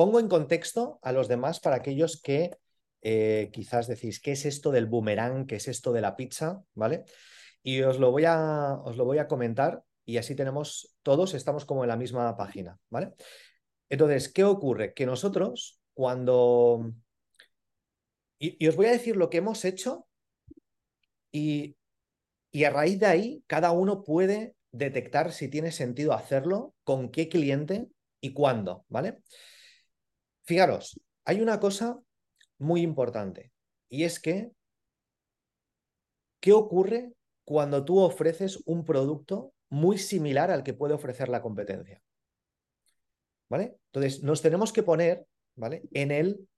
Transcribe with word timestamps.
pongo 0.00 0.18
en 0.18 0.28
contexto 0.28 0.98
a 1.02 1.12
los 1.12 1.28
demás 1.28 1.60
para 1.60 1.76
aquellos 1.76 2.22
que 2.22 2.56
eh, 3.02 3.50
quizás 3.52 3.86
decís, 3.86 4.18
¿qué 4.18 4.32
es 4.32 4.46
esto 4.46 4.70
del 4.70 4.86
boomerang? 4.86 5.46
¿Qué 5.46 5.56
es 5.56 5.68
esto 5.68 5.92
de 5.92 6.00
la 6.00 6.16
pizza? 6.16 6.62
¿Vale? 6.72 7.04
Y 7.62 7.82
os 7.82 7.98
lo 7.98 8.10
voy 8.10 8.24
a, 8.24 8.80
os 8.82 8.96
lo 8.96 9.04
voy 9.04 9.18
a 9.18 9.28
comentar 9.28 9.82
y 10.06 10.16
así 10.16 10.34
tenemos, 10.34 10.96
todos 11.02 11.34
estamos 11.34 11.66
como 11.66 11.84
en 11.84 11.88
la 11.88 11.98
misma 11.98 12.34
página, 12.34 12.78
¿vale? 12.88 13.12
Entonces, 13.90 14.30
¿qué 14.32 14.42
ocurre? 14.42 14.94
Que 14.94 15.04
nosotros 15.04 15.82
cuando... 15.92 16.94
Y, 18.38 18.66
os 18.68 18.76
voy 18.76 18.86
a 18.86 18.92
decir 18.92 19.18
lo 19.18 19.28
que 19.28 19.36
hemos 19.36 19.66
hecho 19.66 20.08
y, 21.30 21.76
y 22.50 22.64
a 22.64 22.70
raíz 22.70 22.98
de 23.00 23.06
ahí 23.06 23.44
cada 23.46 23.70
uno 23.72 24.02
puede 24.02 24.54
detectar 24.72 25.30
si 25.32 25.48
tiene 25.48 25.72
sentido 25.72 26.14
hacerlo, 26.14 26.74
con 26.84 27.10
qué 27.10 27.28
cliente 27.28 27.88
y 28.22 28.32
cuándo, 28.32 28.86
¿vale? 28.88 29.18
Fijaros, 30.50 31.00
hay 31.24 31.42
una 31.42 31.60
cosa 31.60 32.00
muy 32.58 32.80
importante 32.80 33.52
y 33.88 34.02
es 34.02 34.18
que, 34.18 34.50
¿qué 36.40 36.52
ocurre 36.52 37.12
cuando 37.44 37.84
tú 37.84 38.00
ofreces 38.00 38.60
un 38.66 38.84
producto 38.84 39.54
muy 39.68 39.96
similar 39.96 40.50
al 40.50 40.64
que 40.64 40.74
puede 40.74 40.92
ofrecer 40.92 41.28
la 41.28 41.40
competencia? 41.40 42.02
¿Vale? 43.48 43.76
Entonces, 43.92 44.24
nos 44.24 44.42
tenemos 44.42 44.72
que 44.72 44.82
poner, 44.82 45.24
¿vale? 45.54 45.82
En 45.92 46.10
el 46.10 46.48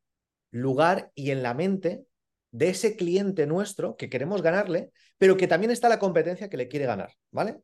lugar 0.50 1.12
y 1.14 1.30
en 1.30 1.42
la 1.42 1.52
mente 1.52 2.06
de 2.50 2.70
ese 2.70 2.96
cliente 2.96 3.46
nuestro 3.46 3.94
que 3.96 4.08
queremos 4.08 4.40
ganarle, 4.40 4.90
pero 5.18 5.36
que 5.36 5.48
también 5.48 5.70
está 5.70 5.90
la 5.90 5.98
competencia 5.98 6.48
que 6.48 6.56
le 6.56 6.68
quiere 6.68 6.86
ganar, 6.86 7.12
¿vale? 7.30 7.60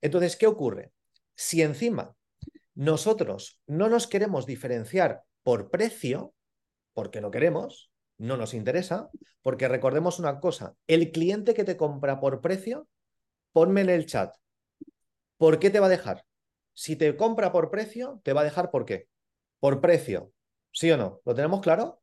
Entonces, 0.00 0.34
¿qué 0.34 0.46
ocurre? 0.46 0.92
Si 1.34 1.60
encima 1.60 2.16
nosotros 2.74 3.60
no 3.66 3.90
nos 3.90 4.06
queremos 4.06 4.46
diferenciar 4.46 5.24
por 5.48 5.70
precio, 5.70 6.34
porque 6.92 7.22
no 7.22 7.30
queremos, 7.30 7.90
no 8.18 8.36
nos 8.36 8.52
interesa, 8.52 9.08
porque 9.40 9.66
recordemos 9.66 10.18
una 10.18 10.40
cosa, 10.40 10.74
el 10.86 11.10
cliente 11.10 11.54
que 11.54 11.64
te 11.64 11.78
compra 11.78 12.20
por 12.20 12.42
precio, 12.42 12.86
ponme 13.52 13.80
en 13.80 13.88
el 13.88 14.04
chat, 14.04 14.36
¿por 15.38 15.58
qué 15.58 15.70
te 15.70 15.80
va 15.80 15.86
a 15.86 15.88
dejar? 15.88 16.26
Si 16.74 16.96
te 16.96 17.16
compra 17.16 17.50
por 17.50 17.70
precio, 17.70 18.20
te 18.24 18.34
va 18.34 18.42
a 18.42 18.44
dejar 18.44 18.70
por 18.70 18.84
qué? 18.84 19.08
Por 19.58 19.80
precio, 19.80 20.34
¿sí 20.70 20.90
o 20.90 20.98
no? 20.98 21.22
¿Lo 21.24 21.34
tenemos 21.34 21.62
claro? 21.62 22.02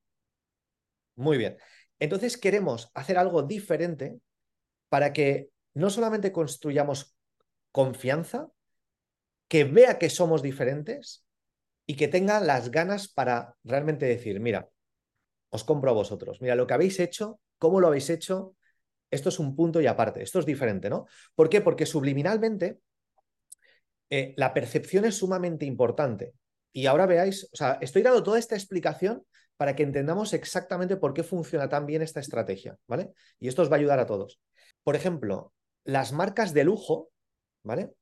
Muy 1.13 1.37
bien. 1.37 1.55
Entonces 1.99 2.37
queremos 2.37 2.89
hacer 2.95 3.19
algo 3.19 3.43
diferente 3.43 4.19
para 4.89 5.13
que 5.13 5.51
no 5.75 5.91
solamente 5.91 6.31
construyamos 6.31 7.15
confianza, 7.71 8.47
que 9.47 9.65
vea 9.65 9.99
que 9.99 10.09
somos 10.09 10.41
diferentes 10.41 11.24
y 11.85 11.95
que 11.95 12.07
tenga 12.07 12.39
las 12.39 12.71
ganas 12.71 13.07
para 13.07 13.55
realmente 13.63 14.05
decir, 14.05 14.39
mira, 14.39 14.69
os 15.49 15.63
compro 15.63 15.91
a 15.91 15.93
vosotros, 15.93 16.41
mira, 16.41 16.55
lo 16.55 16.67
que 16.67 16.73
habéis 16.73 16.99
hecho, 16.99 17.39
cómo 17.57 17.79
lo 17.79 17.87
habéis 17.87 18.09
hecho, 18.09 18.55
esto 19.11 19.29
es 19.29 19.39
un 19.39 19.55
punto 19.55 19.79
y 19.81 19.87
aparte, 19.87 20.21
esto 20.21 20.39
es 20.39 20.45
diferente, 20.45 20.89
¿no? 20.89 21.05
¿Por 21.35 21.49
qué? 21.49 21.61
Porque 21.61 21.85
subliminalmente 21.85 22.79
eh, 24.09 24.33
la 24.37 24.53
percepción 24.53 25.05
es 25.05 25.15
sumamente 25.15 25.65
importante. 25.65 26.33
Y 26.73 26.87
ahora 26.87 27.05
veáis, 27.05 27.45
o 27.53 27.55
sea, 27.55 27.77
estoy 27.81 28.01
dando 28.01 28.23
toda 28.23 28.39
esta 28.39 28.55
explicación 28.55 29.23
para 29.57 29.75
que 29.75 29.83
entendamos 29.83 30.33
exactamente 30.33 30.97
por 30.97 31.13
qué 31.13 31.23
funciona 31.23 31.69
tan 31.69 31.85
bien 31.85 32.01
esta 32.01 32.19
estrategia, 32.19 32.77
¿vale? 32.87 33.11
Y 33.39 33.47
esto 33.47 33.61
os 33.61 33.71
va 33.71 33.75
a 33.75 33.79
ayudar 33.79 33.99
a 33.99 34.05
todos. 34.05 34.41
Por 34.83 34.95
ejemplo, 34.95 35.53
las 35.85 36.11
marcas 36.11 36.53
de 36.53 36.65
lujo, 36.65 37.11
¿vale? 37.63 37.93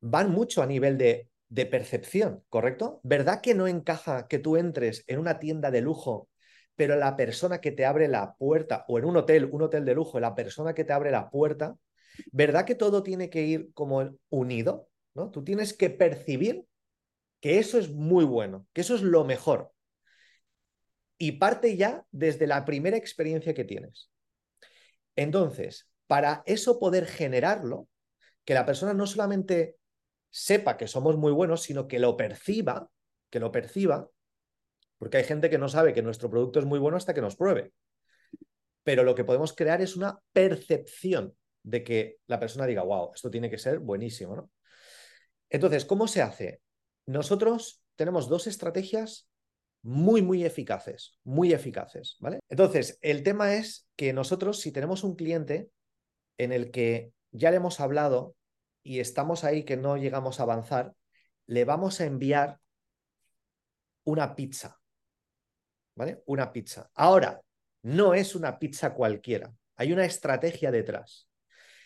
Van 0.00 0.30
mucho 0.30 0.62
a 0.62 0.66
nivel 0.66 0.98
de, 0.98 1.30
de 1.48 1.66
percepción, 1.66 2.44
¿correcto? 2.48 3.00
¿Verdad 3.02 3.40
que 3.40 3.54
no 3.54 3.66
encaja 3.66 4.28
que 4.28 4.38
tú 4.38 4.56
entres 4.56 5.04
en 5.06 5.18
una 5.18 5.38
tienda 5.38 5.70
de 5.70 5.80
lujo, 5.80 6.28
pero 6.76 6.96
la 6.96 7.16
persona 7.16 7.60
que 7.60 7.72
te 7.72 7.86
abre 7.86 8.08
la 8.08 8.34
puerta, 8.36 8.84
o 8.88 8.98
en 8.98 9.04
un 9.04 9.16
hotel, 9.16 9.48
un 9.50 9.62
hotel 9.62 9.84
de 9.84 9.94
lujo, 9.94 10.20
la 10.20 10.34
persona 10.34 10.74
que 10.74 10.84
te 10.84 10.92
abre 10.92 11.10
la 11.10 11.30
puerta, 11.30 11.76
¿verdad 12.32 12.64
que 12.64 12.74
todo 12.74 13.02
tiene 13.02 13.30
que 13.30 13.42
ir 13.42 13.72
como 13.74 14.16
unido? 14.28 14.88
¿no? 15.14 15.30
Tú 15.30 15.42
tienes 15.42 15.72
que 15.72 15.90
percibir 15.90 16.64
que 17.40 17.58
eso 17.58 17.78
es 17.78 17.90
muy 17.90 18.24
bueno, 18.24 18.66
que 18.72 18.82
eso 18.82 18.94
es 18.94 19.02
lo 19.02 19.24
mejor. 19.24 19.72
Y 21.16 21.32
parte 21.32 21.76
ya 21.76 22.04
desde 22.12 22.46
la 22.46 22.64
primera 22.64 22.96
experiencia 22.96 23.54
que 23.54 23.64
tienes. 23.64 24.10
Entonces, 25.16 25.88
para 26.06 26.42
eso 26.46 26.78
poder 26.78 27.06
generarlo, 27.06 27.88
que 28.44 28.54
la 28.54 28.64
persona 28.64 28.94
no 28.94 29.06
solamente 29.06 29.76
sepa 30.30 30.76
que 30.76 30.86
somos 30.86 31.16
muy 31.16 31.32
buenos, 31.32 31.62
sino 31.62 31.88
que 31.88 31.98
lo 31.98 32.16
perciba, 32.16 32.90
que 33.30 33.40
lo 33.40 33.52
perciba, 33.52 34.08
porque 34.98 35.18
hay 35.18 35.24
gente 35.24 35.50
que 35.50 35.58
no 35.58 35.68
sabe 35.68 35.92
que 35.92 36.02
nuestro 36.02 36.30
producto 36.30 36.58
es 36.58 36.64
muy 36.64 36.78
bueno 36.78 36.96
hasta 36.96 37.14
que 37.14 37.20
nos 37.20 37.36
pruebe. 37.36 37.72
Pero 38.82 39.04
lo 39.04 39.14
que 39.14 39.24
podemos 39.24 39.52
crear 39.52 39.80
es 39.80 39.96
una 39.96 40.18
percepción 40.32 41.34
de 41.62 41.84
que 41.84 42.16
la 42.26 42.40
persona 42.40 42.66
diga, 42.66 42.82
wow, 42.82 43.12
esto 43.14 43.30
tiene 43.30 43.50
que 43.50 43.58
ser 43.58 43.78
buenísimo, 43.78 44.36
¿no? 44.36 44.50
Entonces, 45.50 45.84
¿cómo 45.84 46.08
se 46.08 46.22
hace? 46.22 46.60
Nosotros 47.06 47.82
tenemos 47.96 48.28
dos 48.28 48.46
estrategias 48.46 49.28
muy, 49.82 50.22
muy 50.22 50.44
eficaces, 50.44 51.18
muy 51.24 51.52
eficaces, 51.52 52.16
¿vale? 52.20 52.40
Entonces, 52.48 52.98
el 53.00 53.22
tema 53.22 53.54
es 53.54 53.88
que 53.96 54.12
nosotros, 54.12 54.60
si 54.60 54.72
tenemos 54.72 55.04
un 55.04 55.14
cliente 55.14 55.70
en 56.36 56.52
el 56.52 56.70
que 56.70 57.12
ya 57.30 57.50
le 57.50 57.56
hemos 57.56 57.80
hablado 57.80 58.34
y 58.88 59.00
estamos 59.00 59.44
ahí 59.44 59.64
que 59.64 59.76
no 59.76 59.98
llegamos 59.98 60.40
a 60.40 60.44
avanzar, 60.44 60.94
le 61.44 61.66
vamos 61.66 62.00
a 62.00 62.06
enviar 62.06 62.58
una 64.04 64.34
pizza, 64.34 64.80
¿vale? 65.94 66.22
Una 66.24 66.50
pizza. 66.52 66.90
Ahora, 66.94 67.42
no 67.82 68.14
es 68.14 68.34
una 68.34 68.58
pizza 68.58 68.94
cualquiera, 68.94 69.52
hay 69.76 69.92
una 69.92 70.06
estrategia 70.06 70.70
detrás. 70.70 71.28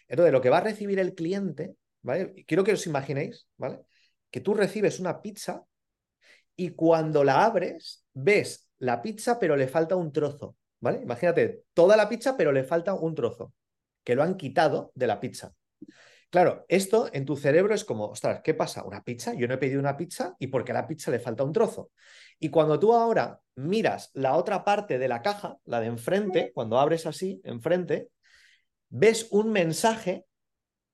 Entonces, 0.07 0.33
lo 0.33 0.41
que 0.41 0.51
va 0.51 0.59
a 0.59 0.61
recibir 0.61 1.01
el 1.01 1.17
cliente, 1.17 1.75
¿vale? 2.03 2.45
Quiero 2.47 2.63
que 2.63 2.75
os 2.75 2.87
imaginéis, 2.87 3.49
¿vale? 3.57 3.81
Que 4.31 4.41
tú 4.41 4.55
recibes 4.55 5.01
una 5.01 5.21
pizza 5.21 5.65
y 6.55 6.71
cuando 6.71 7.25
la 7.25 7.45
abres, 7.45 8.05
ves 8.15 8.69
la 8.79 9.03
pizza, 9.03 9.41
pero 9.41 9.57
le 9.57 9.67
falta 9.67 9.97
un 9.97 10.13
trozo, 10.13 10.57
¿vale? 10.79 11.01
Imagínate, 11.03 11.65
toda 11.75 11.97
la 11.97 12.09
pizza, 12.09 12.37
pero 12.37 12.53
le 12.53 12.63
falta 12.63 12.95
un 12.95 13.17
trozo 13.17 13.53
que 14.05 14.15
lo 14.15 14.23
han 14.23 14.37
quitado 14.37 14.93
de 14.95 15.09
la 15.09 15.19
pizza. 15.19 15.53
Claro, 16.33 16.65
esto 16.69 17.11
en 17.13 17.27
tu 17.27 17.37
cerebro 17.37 17.75
es 17.75 17.85
como, 17.85 18.07
ostras, 18.07 18.41
¿qué 18.43 18.55
pasa? 18.55 18.85
¿Una 18.85 19.05
pizza? 19.05 19.35
Yo 19.35 19.47
no 19.47 19.53
he 19.53 19.59
pedido 19.59 19.79
una 19.79 19.99
pizza 19.99 20.35
y 20.39 20.47
porque 20.47 20.73
a 20.73 20.75
la 20.77 20.87
pizza 20.87 21.11
le 21.11 21.19
falta 21.19 21.45
un 21.45 21.53
trozo. 21.53 21.91
Y 22.39 22.49
cuando 22.49 22.81
tú 22.81 22.95
ahora 22.95 23.39
miras 23.57 24.11
la 24.15 24.35
otra 24.37 24.65
parte 24.65 24.99
de 24.99 25.09
la 25.09 25.21
caja, 25.21 25.59
la 25.67 25.81
de 25.81 25.89
enfrente, 25.89 26.51
cuando 26.55 26.81
abres 26.81 27.05
así, 27.05 27.43
enfrente, 27.45 28.09
ves 28.89 29.29
un 29.31 29.53
mensaje 29.53 30.25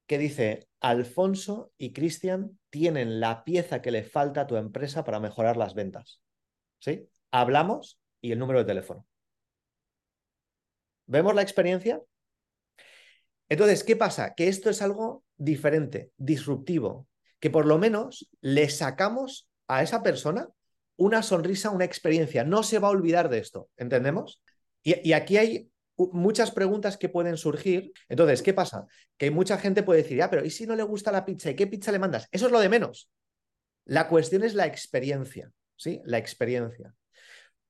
que 0.09 0.19
dice, 0.19 0.69
Alfonso 0.81 1.71
y 1.79 1.93
Cristian 1.93 2.59
tienen 2.69 3.21
la 3.21 3.45
pieza 3.45 3.81
que 3.81 3.93
le 3.93 4.03
falta 4.03 4.41
a 4.41 4.47
tu 4.49 4.57
empresa 4.57 5.05
para 5.05 5.21
mejorar 5.21 5.57
las 5.57 5.75
ventas. 5.75 6.21
¿Sí? 6.81 7.09
Hablamos 7.31 8.01
y 8.21 8.33
el 8.33 8.41
número 8.41 8.59
de 8.59 8.65
teléfono. 8.65 9.07
¿Vemos 11.07 11.33
la 11.33 11.43
experiencia? 11.43 12.03
Entonces, 13.49 13.85
¿qué 13.85 13.97
pasa? 13.97 14.35
Que 14.35 14.49
esto 14.49 14.71
es 14.71 14.83
algo 14.83 15.25
diferente, 15.37 16.11
disruptivo, 16.17 17.07
que 17.41 17.51
por 17.51 17.67
lo 17.67 17.79
menos 17.79 18.29
le 18.41 18.69
sacamos 18.69 19.49
a 19.67 19.83
esa 19.83 20.03
persona 20.03 20.49
una 20.97 21.23
sonrisa, 21.23 21.71
una 21.71 21.85
experiencia. 21.85 22.45
No 22.45 22.63
se 22.63 22.79
va 22.79 22.89
a 22.89 22.93
olvidar 22.93 23.29
de 23.29 23.39
esto, 23.39 23.71
¿entendemos? 23.77 24.43
Y, 24.83 25.13
aquí 25.13 25.37
hay 25.37 25.71
muchas 25.97 26.51
preguntas 26.51 26.97
que 26.97 27.09
pueden 27.09 27.37
surgir. 27.37 27.93
Entonces, 28.09 28.43
¿qué 28.43 28.53
pasa? 28.53 28.87
Que 29.17 29.31
mucha 29.31 29.59
gente 29.59 29.83
puede 29.83 30.03
decir, 30.03 30.19
ya, 30.19 30.31
pero 30.31 30.45
¿y 30.45 30.51
si 30.51 30.67
no 30.67 30.75
le 30.75 30.83
gusta 30.83 31.13
la 31.13 31.25
pizza? 31.25 31.51
¿Y 31.51 31.55
qué 31.57 31.67
pizza 31.67 31.93
le 31.93 31.99
mandas? 31.99 32.29
Eso 32.33 32.47
es 32.47 32.53
lo 32.53 32.61
de 32.61 32.69
menos. 32.69 33.11
La 33.85 34.09
cuestión 34.09 34.43
es 34.43 34.55
la 34.55 34.67
experiencia, 34.67 35.51
¿sí? 35.77 36.01
La 36.05 36.19
experiencia. 36.19 36.95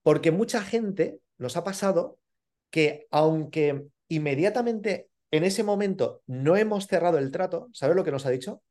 Porque 0.02 0.30
mucha 0.30 0.62
gente 0.62 1.18
nos 1.36 1.56
ha 1.56 1.64
pasado 1.64 2.18
que 2.70 3.06
aunque 3.10 3.86
inmediatamente 4.08 5.08
en 5.30 5.44
ese 5.44 5.62
momento 5.62 6.22
no 6.26 6.56
hemos 6.56 6.86
cerrado 6.86 7.18
el 7.18 7.30
trato, 7.30 7.68
¿sabes 7.72 7.96
lo 7.96 8.04
que 8.04 8.10
nos 8.10 8.26
ha 8.26 8.30
dicho? 8.30 8.62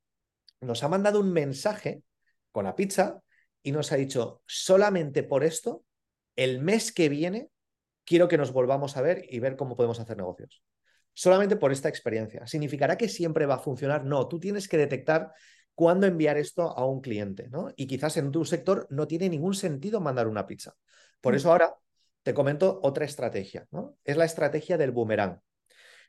Nos 0.61 0.83
ha 0.83 0.89
mandado 0.89 1.19
un 1.19 1.31
mensaje 1.31 2.03
con 2.51 2.65
la 2.65 2.75
pizza 2.75 3.21
y 3.61 3.71
nos 3.71 3.91
ha 3.91 3.95
dicho, 3.95 4.41
solamente 4.45 5.23
por 5.23 5.43
esto, 5.43 5.83
el 6.35 6.61
mes 6.61 6.91
que 6.91 7.09
viene, 7.09 7.49
quiero 8.05 8.27
que 8.27 8.37
nos 8.37 8.51
volvamos 8.51 8.97
a 8.97 9.01
ver 9.01 9.25
y 9.29 9.39
ver 9.39 9.55
cómo 9.55 9.75
podemos 9.75 9.99
hacer 9.99 10.17
negocios. 10.17 10.63
Solamente 11.13 11.55
por 11.55 11.71
esta 11.71 11.89
experiencia. 11.89 12.45
¿Significará 12.47 12.97
que 12.97 13.09
siempre 13.09 13.45
va 13.45 13.55
a 13.55 13.59
funcionar? 13.59 14.05
No, 14.05 14.27
tú 14.27 14.39
tienes 14.39 14.67
que 14.67 14.77
detectar 14.77 15.33
cuándo 15.73 16.07
enviar 16.07 16.37
esto 16.37 16.77
a 16.77 16.85
un 16.85 17.01
cliente, 17.01 17.49
¿no? 17.49 17.69
Y 17.75 17.87
quizás 17.87 18.17
en 18.17 18.31
tu 18.31 18.45
sector 18.45 18.87
no 18.89 19.07
tiene 19.07 19.29
ningún 19.29 19.53
sentido 19.53 19.99
mandar 19.99 20.27
una 20.27 20.47
pizza. 20.47 20.75
Por 21.21 21.33
mm. 21.33 21.37
eso 21.37 21.51
ahora 21.51 21.75
te 22.23 22.33
comento 22.33 22.79
otra 22.83 23.05
estrategia, 23.05 23.67
¿no? 23.71 23.97
Es 24.03 24.17
la 24.17 24.25
estrategia 24.25 24.77
del 24.77 24.91
boomerang. 24.91 25.41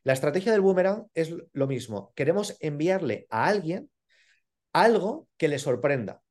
La 0.05 0.13
estrategia 0.13 0.53
del 0.53 0.61
boomerang 0.61 1.07
es 1.15 1.35
lo 1.53 1.67
mismo. 1.67 2.13
Queremos 2.15 2.57
enviarle 2.61 3.27
a 3.31 3.47
alguien 3.47 3.91
algo 4.73 5.29
que 5.37 5.49
le 5.49 5.59
sorprenda. 5.59 6.23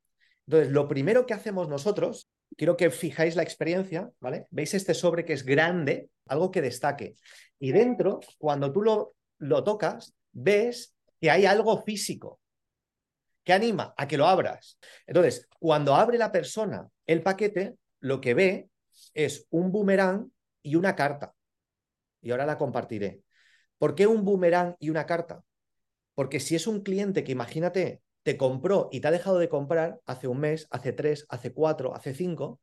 Entonces, 0.45 0.71
lo 0.71 0.87
primero 0.87 1.25
que 1.25 1.33
hacemos 1.33 1.67
nosotros 1.67 2.29
quiero 2.55 2.77
que 2.77 2.89
fijáis 2.89 3.35
la 3.35 3.43
experiencia, 3.43 4.09
¿vale? 4.19 4.47
¿Veis 4.51 4.73
este 4.73 4.93
sobre 4.93 5.25
que 5.25 5.33
es 5.33 5.43
grande? 5.43 6.09
Algo 6.27 6.51
que 6.51 6.61
destaque. 6.61 7.15
Y 7.59 7.71
dentro, 7.71 8.19
cuando 8.37 8.71
tú 8.71 8.81
lo, 8.81 9.15
lo 9.39 9.63
tocas, 9.63 10.15
ves 10.31 10.95
que 11.19 11.29
hay 11.29 11.45
algo 11.45 11.83
físico 11.83 12.39
que 13.43 13.53
anima 13.53 13.93
a 13.97 14.07
que 14.07 14.17
lo 14.17 14.27
abras. 14.27 14.77
Entonces, 15.05 15.47
cuando 15.59 15.95
abre 15.95 16.17
la 16.17 16.31
persona 16.31 16.87
el 17.05 17.23
paquete, 17.23 17.75
lo 17.99 18.19
que 18.21 18.33
ve 18.33 18.69
es 19.13 19.47
un 19.49 19.71
boomerang 19.71 20.31
y 20.61 20.75
una 20.75 20.95
carta. 20.95 21.33
Y 22.21 22.31
ahora 22.31 22.45
la 22.45 22.57
compartiré. 22.57 23.21
¿Por 23.77 23.95
qué 23.95 24.07
un 24.07 24.25
boomerang 24.25 24.75
y 24.79 24.89
una 24.89 25.06
carta? 25.06 25.44
Porque 26.15 26.39
si 26.39 26.56
es 26.56 26.68
un 26.68 26.81
cliente 26.81 27.24
que 27.24 27.31
imagínate 27.31 28.01
te 28.24 28.38
compró 28.38 28.89
y 28.91 29.00
te 29.00 29.07
ha 29.07 29.12
dejado 29.12 29.39
de 29.39 29.50
comprar 29.50 30.01
hace 30.06 30.27
un 30.27 30.39
mes, 30.39 30.68
hace 30.71 30.91
tres, 30.91 31.25
hace 31.29 31.53
cuatro, 31.53 31.95
hace 31.95 32.13
cinco, 32.13 32.59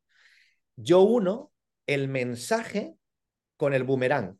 yo 0.76 1.00
uno 1.02 1.52
el 1.87 2.08
mensaje 2.08 2.96
con 3.56 3.72
el 3.75 3.84
boomerang. 3.84 4.38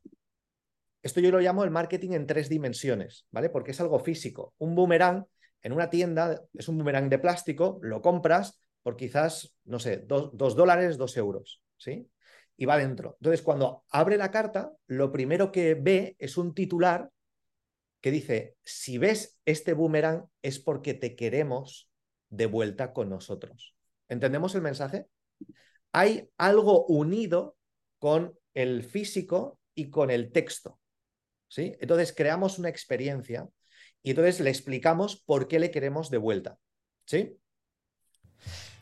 Esto 1.03 1.21
yo 1.21 1.31
lo 1.31 1.41
llamo 1.41 1.65
el 1.65 1.71
marketing 1.71 2.13
en 2.13 2.27
tres 2.27 2.49
dimensiones, 2.49 3.27
¿vale? 3.31 3.51
Porque 3.51 3.71
es 3.71 3.81
algo 3.81 3.99
físico. 3.99 4.55
Un 4.59 4.75
boomerang 4.75 5.25
en 5.63 5.73
una 5.73 5.91
tienda 5.91 6.43
es 6.53 6.69
un 6.69 6.79
boomerang 6.79 7.09
de 7.09 7.19
plástico, 7.19 7.79
lo 7.83 8.03
compras 8.03 8.61
por 8.83 8.97
quizás, 8.97 9.55
no 9.65 9.79
sé, 9.79 9.99
dos, 10.07 10.31
dólares, 10.57 10.99
dos 10.99 11.17
euros, 11.17 11.63
¿sí? 11.79 12.07
Y 12.57 12.67
va 12.67 12.79
dentro. 12.79 13.17
Entonces, 13.21 13.43
cuando 13.43 13.85
abre 13.91 14.17
la 14.17 14.31
carta, 14.31 14.73
lo 14.87 15.11
primero 15.11 15.51
que 15.51 15.75
ve 15.75 16.17
es 16.19 16.37
un 16.37 16.55
titular 16.55 17.11
que 18.01 18.11
dice, 18.11 18.57
si 18.63 18.99
ves 18.99 19.39
este 19.45 19.73
boomerang 19.73 20.27
es 20.43 20.59
porque 20.59 20.95
te 20.95 21.17
queremos 21.17 21.91
de 22.29 22.47
vuelta 22.47 22.93
con 22.93 23.09
nosotros. 23.09 23.75
¿Entendemos 24.09 24.55
el 24.55 24.63
mensaje? 24.63 25.07
Hay 25.93 26.29
algo 26.37 26.85
unido 26.87 27.57
con 27.99 28.39
el 28.53 28.83
físico 28.83 29.59
y 29.75 29.91
con 29.91 30.11
el 30.11 30.33
texto. 30.33 30.79
Entonces 31.57 32.13
creamos 32.13 32.59
una 32.59 32.69
experiencia 32.69 33.49
y 34.03 34.11
entonces 34.11 34.41
le 34.41 34.51
explicamos 34.51 35.23
por 35.23 35.49
qué 35.49 35.59
le 35.59 35.71
queremos 35.71 36.11
de 36.11 36.19
vuelta, 36.19 36.59
¿sí? 37.07 37.39